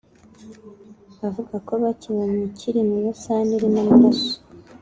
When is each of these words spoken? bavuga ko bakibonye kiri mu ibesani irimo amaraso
bavuga 1.19 1.55
ko 1.67 1.73
bakibonye 1.83 2.43
kiri 2.57 2.79
mu 2.87 2.93
ibesani 2.99 3.51
irimo 3.57 3.79
amaraso 3.85 4.33